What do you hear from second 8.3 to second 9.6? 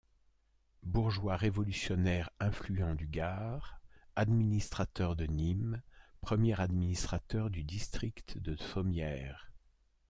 de Sommières.